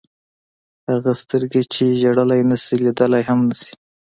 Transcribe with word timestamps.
هغه 0.89 1.11
سترګې 1.21 1.61
چې 1.73 1.83
ژړلی 2.01 2.41
نه 2.49 2.57
شي 2.63 2.75
لیدلی 2.83 3.23
هم 3.29 3.39
نه 3.49 3.55
شي. 3.61 3.73